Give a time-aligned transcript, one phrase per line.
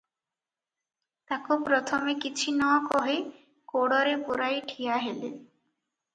[1.31, 3.19] ତାକୁ ପ୍ରଥମେ କିଛି ନକହି
[3.75, 5.31] କୋଡ଼ରେ ପୂରାଇ ଠିଆ ହେଲେ।